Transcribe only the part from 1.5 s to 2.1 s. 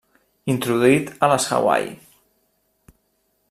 Hawaii.